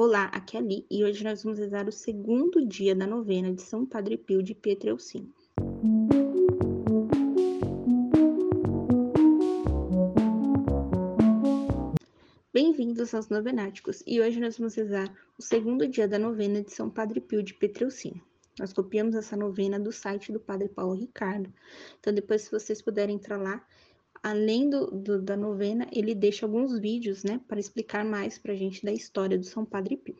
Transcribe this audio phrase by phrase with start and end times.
[0.00, 3.52] Olá, aqui é a Li e hoje nós vamos rezar o segundo dia da novena
[3.52, 5.26] de São Padre Pio de Pietrelcina.
[12.54, 16.88] Bem-vindos aos Novenáticos e hoje nós vamos rezar o segundo dia da novena de São
[16.88, 18.22] Padre Pio de Pietrelcina.
[18.56, 21.52] Nós copiamos essa novena do site do Padre Paulo Ricardo.
[21.98, 23.66] Então, depois, se vocês puderem entrar lá,
[24.22, 28.56] além do, do, da novena, ele deixa alguns vídeos, né, para explicar mais para a
[28.56, 30.16] gente da história do São Padre Pio.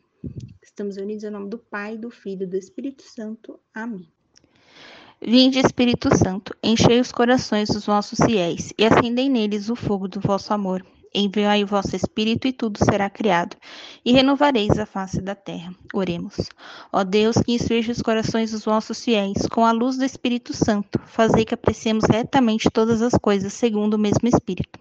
[0.61, 3.59] Estamos unidos em nome do Pai, do Filho e do Espírito Santo.
[3.73, 4.07] Amém.
[5.21, 10.21] Vinde, Espírito Santo, enchei os corações dos vossos fiéis e acendei neles o fogo do
[10.21, 10.85] vosso amor.
[11.13, 13.57] Enviai o vosso Espírito e tudo será criado,
[14.05, 15.73] e renovareis a face da terra.
[15.93, 16.35] Oremos.
[16.93, 20.99] Ó Deus, que instruís os corações dos vossos fiéis, com a luz do Espírito Santo,
[21.07, 24.79] fazei que apreciemos retamente todas as coisas segundo o mesmo Espírito,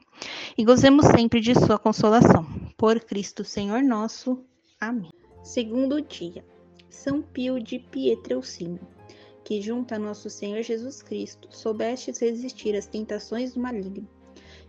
[0.57, 2.47] e gozemos sempre de sua consolação.
[2.77, 4.39] Por Cristo, Senhor nosso.
[4.79, 5.11] Amém.
[5.43, 6.45] Segundo dia,
[6.91, 8.81] São Pio de Pietrelcina,
[9.45, 14.07] que junto a nosso Senhor Jesus Cristo, soubestes resistir às tentações do maligno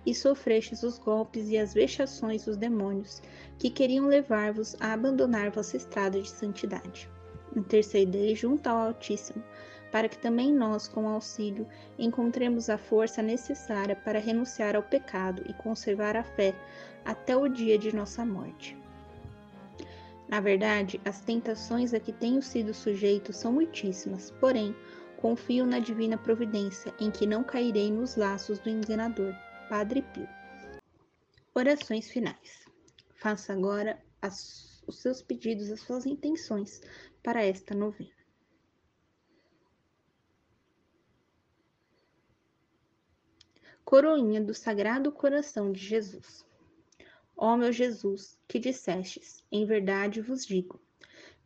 [0.05, 3.21] e sofrestes os golpes e as vexações dos demônios,
[3.57, 7.09] que queriam levar-vos a abandonar vossa estrada de santidade.
[7.55, 9.43] Intercedei junto ao Altíssimo,
[9.91, 15.53] para que também nós, com auxílio, encontremos a força necessária para renunciar ao pecado e
[15.53, 16.53] conservar a fé
[17.03, 18.77] até o dia de nossa morte.
[20.27, 24.75] Na verdade, as tentações a que tenho sido sujeito são muitíssimas, porém,
[25.17, 29.33] confio na divina providência, em que não cairei nos laços do enganador
[29.69, 30.27] Padre Pio.
[31.53, 32.65] Orações finais.
[33.13, 36.81] Faça agora as, os seus pedidos, as suas intenções
[37.21, 38.09] para esta novena.
[43.85, 46.43] Coroinha do Sagrado Coração de Jesus.
[47.37, 50.81] Ó meu Jesus, que dissestes, em verdade vos digo: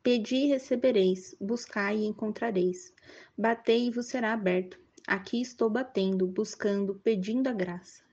[0.02, 2.94] Pedi e recebereis, buscai e encontrareis,
[3.38, 4.80] batei e vos será aberto.
[5.06, 8.13] Aqui estou batendo, buscando, pedindo a graça.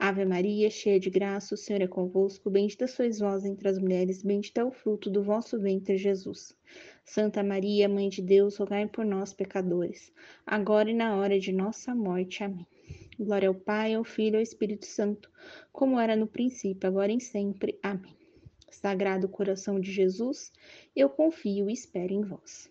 [0.00, 4.22] Ave Maria, cheia de graça, o Senhor é convosco, bendita sois vós entre as mulheres,
[4.22, 6.56] bendito é o fruto do vosso ventre, Jesus.
[7.04, 10.12] Santa Maria, Mãe de Deus, rogai por nós, pecadores,
[10.46, 12.44] agora e na hora de nossa morte.
[12.44, 12.64] Amém.
[13.18, 15.28] Glória ao Pai, ao Filho e ao Espírito Santo,
[15.72, 17.76] como era no princípio, agora e sempre.
[17.82, 18.14] Amém.
[18.70, 20.52] Sagrado coração de Jesus,
[20.94, 22.70] eu confio e espero em vós.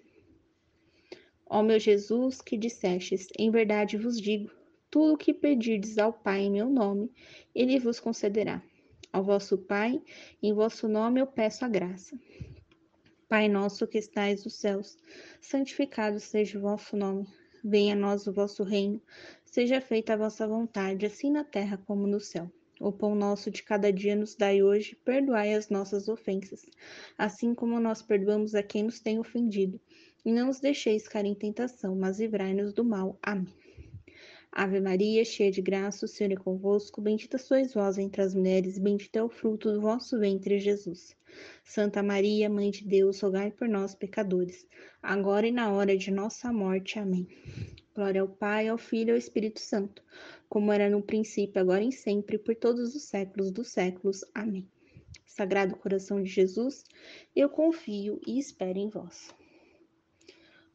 [1.45, 4.49] Ó meu Jesus, que dissestes, em verdade vos digo,
[4.89, 7.11] tudo o que pedirdes ao Pai em meu nome,
[7.53, 8.61] ele vos concederá.
[9.11, 10.01] Ao vosso Pai,
[10.41, 12.17] em vosso nome eu peço a graça.
[13.29, 14.97] Pai nosso que estais nos céus,
[15.41, 17.27] santificado seja o vosso nome.
[17.63, 19.01] Venha a nós o vosso reino,
[19.43, 22.49] seja feita a vossa vontade, assim na terra como no céu.
[22.79, 26.65] O pão nosso de cada dia nos dai hoje, perdoai as nossas ofensas,
[27.17, 29.81] assim como nós perdoamos a quem nos tem ofendido.
[30.23, 33.17] E não os deixeis cair em tentação, mas livrai-nos do mal.
[33.21, 33.53] Amém.
[34.51, 38.79] Ave Maria, cheia de graça, o Senhor é convosco, bendita sois vós entre as mulheres,
[38.79, 41.15] bendito é o fruto do vosso ventre, Jesus.
[41.63, 44.65] Santa Maria, Mãe de Deus, rogai por nós, pecadores,
[45.01, 46.97] agora e na hora de nossa morte.
[46.97, 47.27] Amém.
[47.93, 50.03] Glória ao Pai, ao Filho e ao Espírito Santo,
[50.49, 54.21] como era no princípio, agora e sempre, por todos os séculos dos séculos.
[54.33, 54.67] Amém.
[55.25, 56.83] Sagrado coração de Jesus,
[57.35, 59.35] eu confio e espero em vós.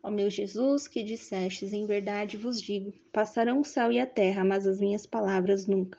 [0.04, 4.44] Ó meu Jesus, que dissestes, em verdade vos digo: passarão o céu e a terra,
[4.44, 5.96] mas as minhas palavras nunca.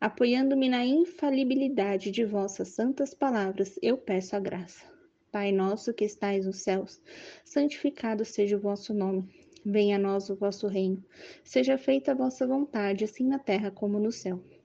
[0.00, 4.86] Apoiando-me na infalibilidade de vossas santas palavras, eu peço a graça.
[5.32, 7.00] Pai nosso que estais nos céus,
[7.44, 9.28] santificado seja o vosso nome.
[9.66, 11.02] Venha a nós o vosso reino.
[11.42, 14.40] Seja feita a vossa vontade, assim na terra como no céu.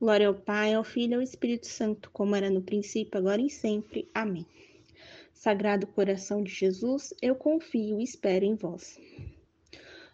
[0.00, 3.50] Glória ao Pai, ao Filho e ao Espírito Santo, como era no princípio, agora e
[3.50, 4.08] sempre.
[4.14, 4.46] Amém.
[5.34, 8.98] Sagrado coração de Jesus, eu confio e espero em vós.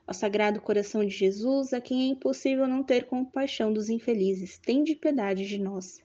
[0.04, 4.96] Ó Sagrado coração de Jesus, a quem é impossível não ter compaixão dos infelizes, tende
[4.96, 6.00] piedade de nós.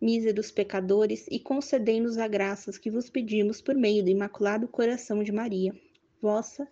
[0.00, 5.30] míseros pecadores, e concedei-nos a graças que vos pedimos por meio do Imaculado Coração de
[5.30, 5.74] Maria,
[6.22, 6.66] vossa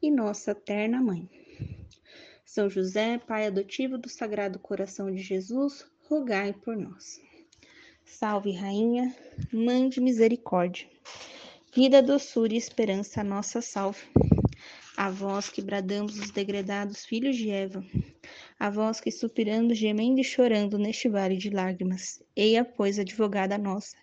[0.00, 1.28] e nossa eterna Mãe.
[2.42, 7.20] São José, Pai adotivo do Sagrado Coração de Jesus, rogai por nós.
[8.04, 9.14] Salve, Rainha,
[9.52, 10.88] Mãe de Misericórdia,
[11.74, 14.06] vida, doçura e esperança, nossa salve.
[14.96, 17.84] A vós que bradamos os degredados filhos de Eva,
[18.58, 23.96] a vós que suspirando, gemendo e chorando neste vale de lágrimas, eia, pois, advogada nossa,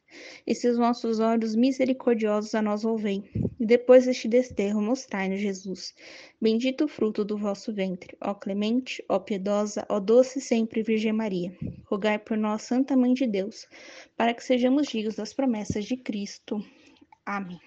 [0.46, 3.24] e seus vossos olhos misericordiosos a nós ouvem,
[3.60, 5.94] e depois deste desterro mostrai-nos Jesus,
[6.40, 11.56] bendito o fruto do vosso ventre, ó clemente, ó piedosa, ó doce sempre Virgem Maria,
[11.86, 13.68] rogai por nós, Santa Mãe de Deus,
[14.16, 16.64] para que sejamos dignos das promessas de Cristo.
[17.26, 17.60] Amém.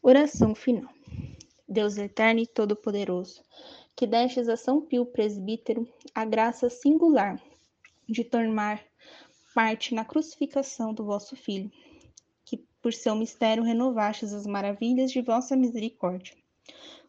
[0.00, 0.92] Oração final.
[1.68, 3.42] Deus eterno e todo-poderoso,
[3.96, 7.40] que destes a São Pio presbítero a graça singular
[8.08, 8.82] de tomar
[9.54, 11.70] parte na crucificação do vosso Filho,
[12.44, 16.34] que por seu mistério renovastes as maravilhas de vossa misericórdia.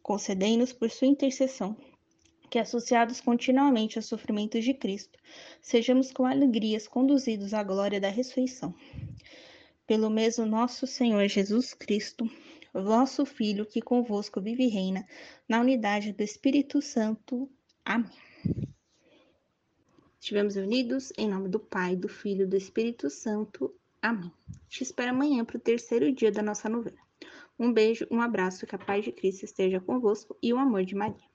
[0.01, 1.75] Concedei-nos por sua intercessão
[2.49, 5.17] que, associados continuamente aos sofrimentos de Cristo,
[5.61, 8.75] sejamos com alegrias conduzidos à glória da ressurreição.
[9.87, 12.29] Pelo mesmo nosso Senhor Jesus Cristo,
[12.73, 15.05] vosso Filho, que convosco vive e reina,
[15.47, 17.49] na unidade do Espírito Santo.
[17.85, 18.11] Amém.
[20.19, 23.73] Estivemos unidos em nome do Pai, do Filho e do Espírito Santo.
[24.01, 24.31] Amém.
[24.69, 26.97] Te espero amanhã para o terceiro dia da nossa novena.
[27.59, 30.95] Um beijo, um abraço, que a paz de Cristo esteja convosco e o amor de
[30.95, 31.33] Maria.